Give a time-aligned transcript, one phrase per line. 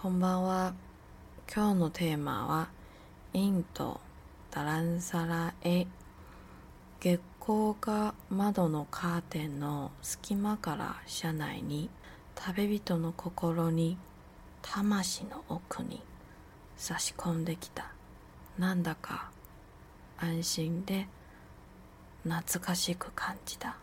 [0.00, 0.74] こんばんは。
[1.52, 2.68] 今日のテーマは
[3.32, 4.00] インド
[4.48, 5.88] ダランサラへ。
[7.00, 11.90] 月光が窓のカーテンの隙間から車内に
[12.36, 13.98] 旅人の心に
[14.62, 16.00] 魂の奥に
[16.76, 17.90] 差し込んできた。
[18.56, 19.32] なんだか
[20.16, 21.08] 安心で
[22.22, 23.76] 懐かしく感じた。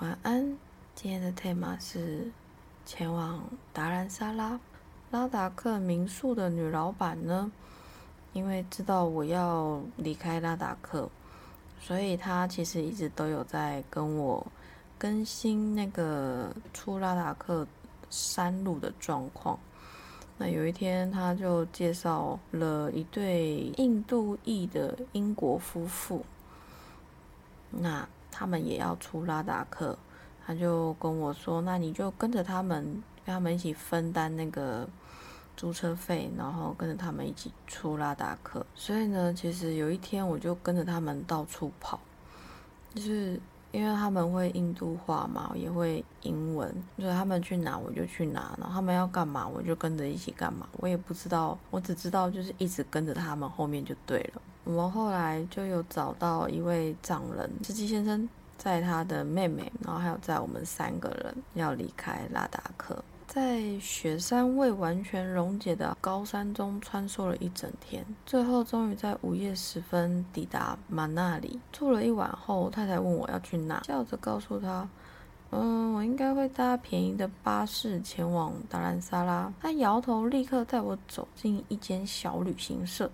[0.00, 0.56] 晚安
[0.96, 2.32] 今天的 tema 是
[2.86, 3.42] 前往
[3.74, 4.58] 达兰萨拉
[5.10, 7.50] 拉达克民宿的女老板呢，
[8.34, 11.08] 因为知道我要离开拉达克，
[11.80, 14.46] 所以她其实一直都有在跟我
[14.98, 17.66] 更新那个出拉达克
[18.10, 19.58] 山路的状况。
[20.36, 26.22] 那有一天，她就介绍了一对印度裔的英国夫妇，
[27.70, 29.98] 那他们也要出拉达克，
[30.44, 32.84] 他就跟我说：“那你就跟着他们，
[33.24, 34.86] 跟他们一起分担那个。”
[35.58, 38.64] 租车费，然后跟着他们一起出拉达克。
[38.76, 41.98] 所以呢，其实有一天我就跟着他们到处跑，
[42.94, 43.40] 就是
[43.72, 50.68] 因为他们会印度话嘛，也会英文，所以他们去哪我就去哪，然后他们要干嘛我就跟着一起干嘛。
[50.76, 54.40] 我也不知道，我只知道就是一直跟着他们后面就对了。
[54.62, 63.02] 我们后来就有找到一位藏人司机先生，在他的妹妹，然后还有在我们三个人要离开拉达克。
[63.28, 71.60] 在雪山未完全溶解的高山中穿梭了一整天，最后终于在午夜时分抵达马那里。
[71.70, 74.88] 住了一晚后，太太问我要去哪，笑着告诉他
[75.52, 83.10] ：“嗯，我应该会搭便宜的巴士前往达兰萨拉。”他摇头，立刻带我走进一间小旅行社，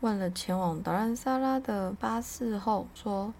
[0.00, 3.32] 问了前往达兰萨拉的巴士后说：“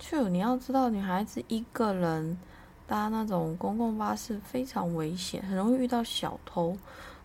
[0.00, 2.36] 去，你要知道，女孩子一个人。”
[2.88, 6.76] 搭那种公共巴士非常危险，很容易遇到小偷。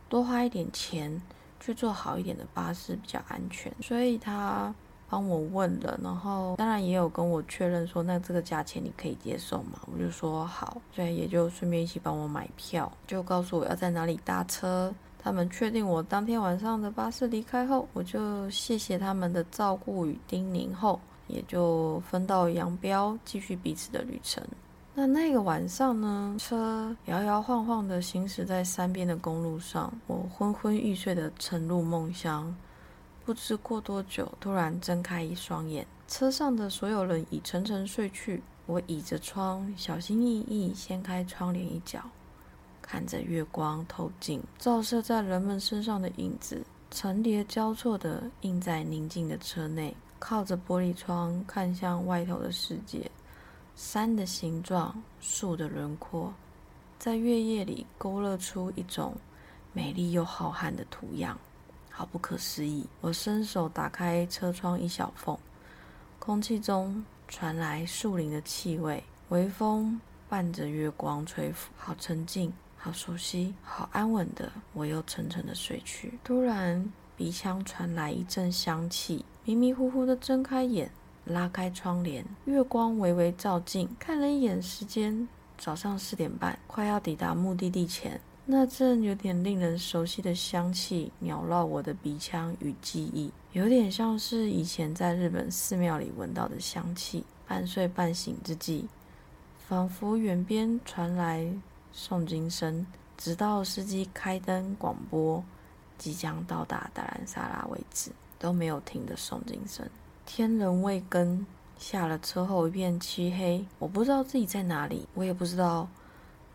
[0.09, 1.19] 多花一点钱
[1.59, 3.73] 去坐好一点的巴士比较安全。
[3.81, 4.71] 所以他
[5.09, 9.79] 帮我问了，然后当然也有跟我确认说，那这个价钱你可以接受吗？
[9.91, 14.93] 我就说好，所以也就顺便一起帮我买票，就告诉我要在哪里搭车。
[15.17, 24.43] 他们确定我当天晚上的巴士离开后，我就谢谢他们的照顾与叮咛后，也就分道扬镳，继续彼此的旅程。
[24.95, 26.35] 那那个晚上呢？
[26.37, 32.55] 车摇摇晃晃地行驶在山边的公路上，我昏昏欲睡地沉入梦乡。
[33.25, 38.43] 不知过多久，突然睁开一双眼，车上的所有人已沉沉睡去。
[38.67, 41.99] 我倚着窗，小心翼翼掀开窗帘一角，
[42.79, 49.95] 看着月光透进，照射在人们身上的影子，层叠交错地映在宁静的车内。
[50.19, 53.09] 靠着玻璃窗，看向外头的世界。
[53.75, 56.33] 山的形状，树的轮廓，
[56.99, 59.15] 在月夜里勾勒出一种
[59.73, 61.37] 美丽又浩瀚的图样，
[61.89, 62.85] 好不可思议。
[63.01, 65.37] 我伸手打开车窗一小缝，
[66.19, 76.19] 空气中传来树林的气味，微风伴着月光吹拂，好沉静，好熟悉，好安稳的，我又沉沉的睡去。
[76.23, 80.91] 突然，鼻腔传来一阵香气，迷迷糊糊的睁开眼。
[81.25, 97.23] 拉开窗帘，月光微微照进，看了一眼时间，早上四点半，快要抵达目的地前，那阵有点令人熟悉的香气缭绕我的鼻腔与记忆，有点像是以前在日本寺庙里闻到的香气。
[97.45, 98.87] 半睡半醒之际，
[99.67, 101.45] 仿佛远边传来
[101.93, 105.43] 诵经声，直到司机开灯广播
[105.97, 109.87] 即将到达达兰萨拉为止，都没有停的诵经声。
[110.25, 111.45] 天人未更，
[111.77, 115.87] 下了车后一片漆黑，我不知道自己在哪里，我也不知道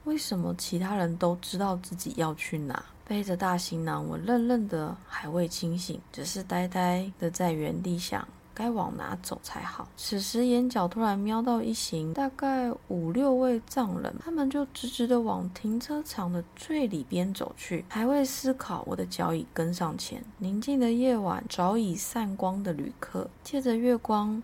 [0.05, 2.85] 为什么其他人都知道自己要去哪。
[3.07, 8.27] 背着大行囊，我愣愣的，还未清醒，只是呆呆的在原地想。
[8.59, 9.87] 该往哪走才好？
[9.97, 17.85] 此时眼角突然瞄到一行大概五六位藏人，他们就直直的往停车场的最里边走去。
[17.89, 20.25] 还未思考，我的脚已跟上前。
[20.39, 24.43] 宁静的夜晚，早已散光的旅客，借着月光，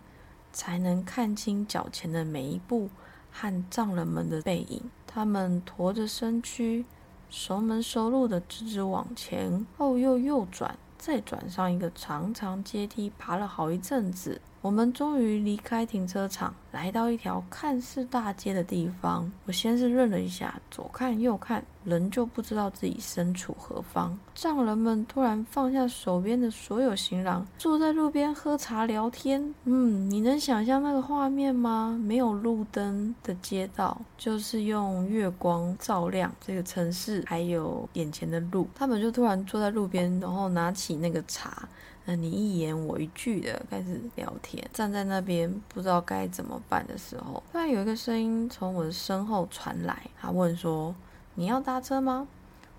[0.52, 2.88] 才能看清脚前的每一步
[3.32, 4.80] 和藏人们的背影。
[5.08, 6.84] 他们驼着身躯，
[7.28, 10.78] 熟门熟路的直直往前，后又右转。
[11.04, 19.30] 再转上一个长长阶梯，爬了好一阵子，我们终于离开停车场，来到一条看似大街的地方。
[19.44, 24.18] 我先是愣了一下，左看右看，仍旧不知道自己身处何方。
[24.34, 29.54] 丈人们突然放下手边的所有行囊，坐在路边喝茶聊天。
[29.64, 32.00] 嗯，你能想象那个画面吗？
[32.02, 38.66] 没有路灯的街道，就是用月光照亮这个城市，还有眼前的路。
[38.74, 41.68] 他们就突然坐在路边，然后拿起那个茶。
[42.06, 50.94] 那你一言我一句的开始聊天，站在那边不知道该怎么办的时候，突然有一个声音从我的身后传来，他问说
[51.34, 52.28] ：“你要搭车吗？”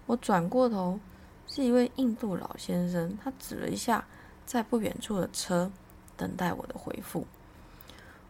[0.06, 1.00] 我转过头，
[1.48, 4.06] 是一位印度老先生，他指了一下
[4.46, 5.72] 在不远处的车，
[6.16, 7.26] 等待我的回复。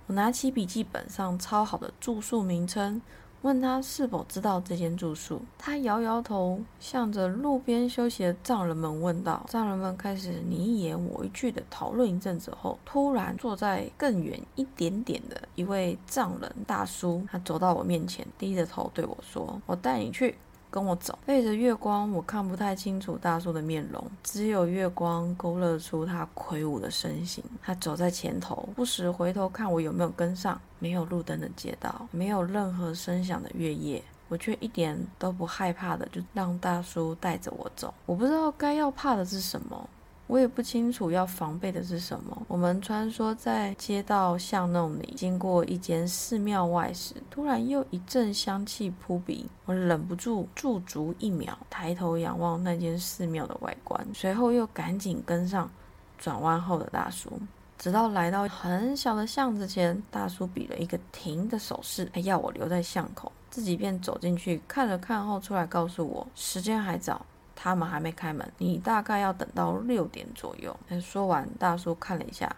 [0.07, 3.01] 我拿起笔记本上抄好的住宿名称。
[3.45, 9.45] 问他是否知道这间住宿，他摇摇头，向着路边休息的藏人们问道。
[9.47, 20.35] 藏人们开始你一言我一句的讨论一阵子后，突然坐在更远一点点的一位藏人大叔，他走到我面前，低着头对我说：“我带你去。”
[20.75, 27.41] 跟我走，背着月光，我看不太清楚大叔的面容，只有月光勾勒出他魁梧的身形。
[27.61, 30.59] 他走在前头，不时回头看我有没有跟上。
[30.79, 37.93] 没有路灯的街道，没有任何声响的月夜，我却一点都不害怕的，就让大叔带着我走。
[38.05, 39.89] 我不知道该要怕的是什么。
[40.27, 42.41] 我也不清楚要防备的是什么。
[42.47, 55.69] 我们穿梭在街道巷弄里，经过一间寺庙外时，突然又一阵香气扑鼻，我忍不住驻足一秒，抬头仰望那间寺庙的外观，随后又赶紧跟上
[56.17, 57.31] 转弯后的大叔，
[57.77, 67.23] 直到来到很小的巷子前，大叔比了一个停的手势，还要我留在巷口，自己便走进去看了看后出来告诉我，时间还早。
[67.55, 70.75] 他们还没开门，你大概要等到六点左右。
[71.01, 72.53] 说完，大叔看了一下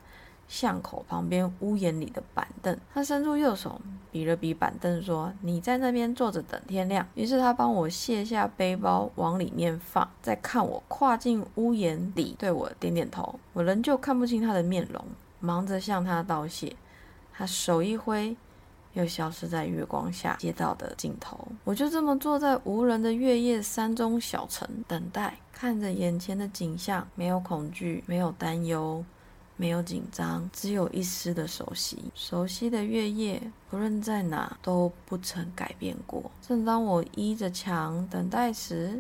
[0.47, 3.79] 巷口旁边屋檐里的板凳，他伸出右手
[4.11, 13.39] 比了比板凳，说：“你在那边坐着等天亮。”于是他帮我卸下背包往里面放，再看我跨进屋檐里，对我点点头。
[13.53, 15.03] 我仍旧看不清他的面容，
[15.39, 16.75] 忙着向他道谢。
[17.33, 18.35] 他手一挥。
[18.97, 21.38] 又消失在月光下街道的尽头。
[21.63, 29.05] 我就这么坐在无人的月夜山中小城，等待，看着眼前的景象，没有恐惧，没有担忧，
[29.55, 32.11] 没有紧张，只有一丝的熟悉。
[32.15, 33.39] 熟悉的月夜，
[33.69, 36.31] 不论在哪都不曾改变过。
[36.41, 38.99] 正当我依着墙等待时，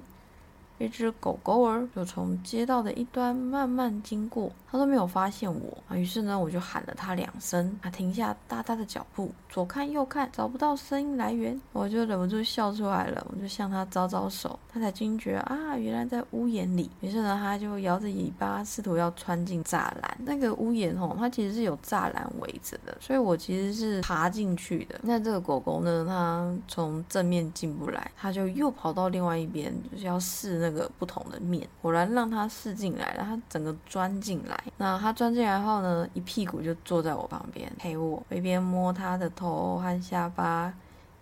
[0.79, 5.95] 一只狗狗儿就从街道的一端慢慢经过，它都没有发现我。
[5.95, 13.25] 于是呢，我就喊了它两声，它停下大大的脚步，左看右看，找不到声音来源，我就忍不住笑出来了。
[13.31, 16.91] 我就向它招招手，它才惊觉啊，原来在屋檐里。
[17.01, 20.17] 于是呢，它就摇着尾巴，试图要穿进栅栏。
[20.19, 24.99] 那个屋檐吼，它其实是有栅栏围着的，所以我其实是爬进去的。
[25.01, 30.66] 那这个狗狗呢，它从正面进不来，它就又跑到另外一边，就是要试那。
[30.67, 34.61] 那个不同的面，果然让他试进来了，他整个钻进来。
[34.75, 40.73] 那他钻进来后呢，一屁股就坐在我旁边陪我，一边摸他的头和下巴，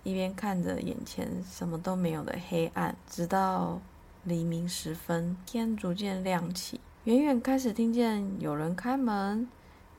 [0.02, 2.96] 一边看着眼前什么都没有的黑暗。
[3.08, 3.80] 直到
[4.24, 9.48] 黎明时分，天逐渐亮起，远远开始听见有人开门，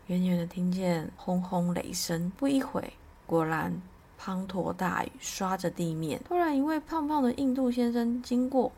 [0.08, 2.32] 远远的听见轰轰雷声。
[2.36, 2.92] 不一会，
[3.26, 3.80] 果然
[4.20, 6.20] 滂沱大雨刷着地面。
[6.26, 8.72] 突然，一位胖胖的印度先生经过。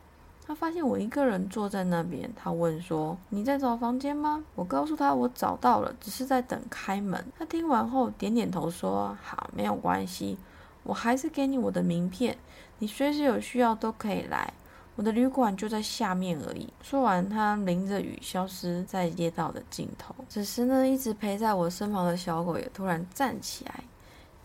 [0.49, 10.39] 他发现我一个人坐在那边，他问说：“你在找房间吗？”我告诉他：“我找到了，只是在等开门。”他听完后点点头说：“好，没有关系，
[10.85, 12.35] 我还是给你我的名片，
[12.79, 14.51] 你随时有需要都可以来。
[14.97, 20.15] 我的旅馆就在下面而已。”说完，他淋着雨消失在街道的尽头。
[20.31, 23.85] 此时呢，一直陪在我身旁的小狗也突然站起来，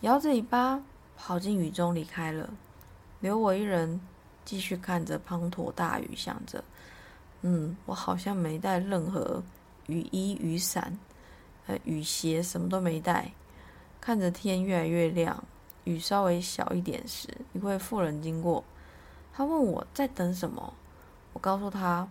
[0.02, 0.84] 摇着尾巴
[1.16, 2.50] 跑进雨中离开了，
[3.22, 4.02] 留我一人。
[4.46, 6.64] 继续看着滂沱大雨，想着，
[7.42, 9.42] 嗯，我好像没带任何
[9.88, 10.98] 雨衣、雨伞、
[11.68, 13.32] 呃雨鞋，什么都没带。
[14.02, 15.44] 看着天越来越亮，
[15.86, 18.64] 雨稍微小一点时，一位妇人经过，
[19.34, 20.74] 他问我在等什么。
[21.34, 22.08] 我告诉他，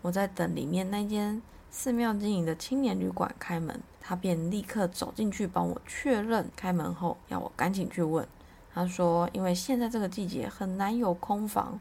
[0.00, 3.80] 我在等里面那间寺庙经营的青年旅馆开门。
[4.04, 8.26] 他便立刻走进去帮我确认开门后，要我赶紧去问。
[8.74, 11.78] 他说：“因为现在这个季节很难有空房。”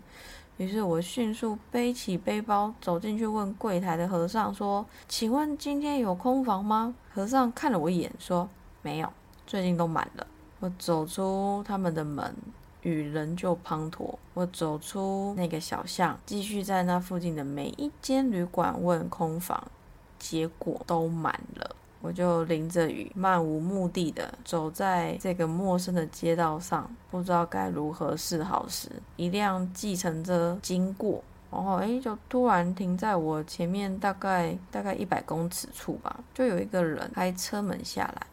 [0.57, 8.47] 于是我迅速背起背包走进去问柜台的和尚说：“请问今天有空房吗？”和尚看了我一眼说
[8.83, 9.11] ：“没有，
[9.47, 10.27] 最近都满了。”
[10.59, 12.35] 我走出他们的门，
[12.83, 14.13] 雨仍旧滂沱。
[14.35, 19.71] 我走出那个小巷，继续在那附近的每一间旅馆问空房，
[20.19, 21.75] 结果都满了。
[22.01, 38.27] 我就淋着雨，漫无目的的走在这个陌生的街道上，不知道该如何是好时，一辆计程车经过，然后诶，就突然停在我前面，大概大概一百公尺处吧，就有一个人开车门下来。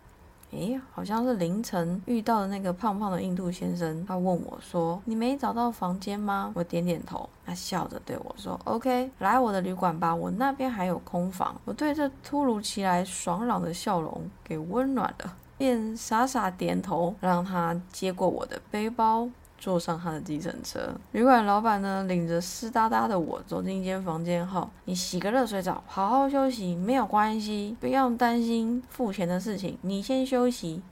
[0.53, 4.05] 诶，好像是凌晨遇到的那个胖胖的印度先生。
[4.07, 7.29] 他问我说：“你没找到房间吗？”我点点头。
[7.45, 19.29] 他笑着对我说：“OK，来我的旅馆吧，我那边还有空房。”我对这突如其来爽朗的笑容给温暖了，便傻傻点头，让他接过我的背包。
[19.59, 30.83] 坐上他的计程车，旅馆老板呢领着湿哒哒的我走进一间房间后，你洗个热水澡，好好休息，没有关系，不用担心付钱的事情，你先休息。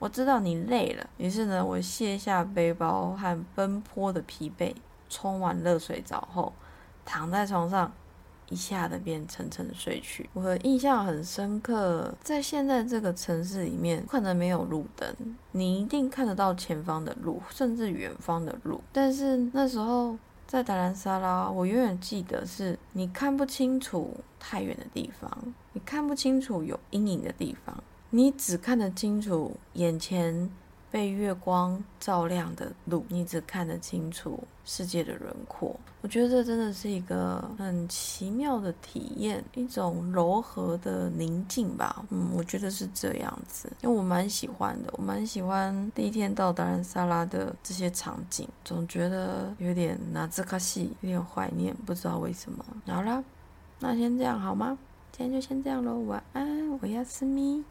[0.00, 4.74] 我知道你累了，于是呢，我卸下背包和奔波的疲惫，
[5.08, 6.52] 冲完热水澡后，
[7.04, 7.90] 躺在床上。
[8.50, 10.28] 一下子便沉沉睡去。
[10.32, 15.14] 我的印象很深刻，在现在这个城市里面，可能没有路灯，
[15.52, 18.80] 你一定看得到前方的路，甚至远方的路。
[18.92, 25.30] 但是那时候在达兰萨拉，我永远记得是你看不清楚太远的地方，
[25.72, 30.50] 你看不清楚有阴影的地方，你只看得清楚眼前。
[30.90, 35.74] 被月光照亮的路，你只看得清楚世界的轮廓。
[36.00, 42.04] 我觉得这真的是一个很奇妙的体验，一种柔和的宁静吧。
[42.10, 52.64] 嗯，我觉得是这样子，因为我蛮喜欢的，我蛮喜欢第一天到达兰萨拉的这些场景，总觉得有点拿兹卡西，有点怀念，不知道为什么。
[52.86, 53.22] 好啦，
[53.80, 54.78] 那先这样好吗？
[55.10, 57.64] 今天就先这样喽，晚安，我要思咪。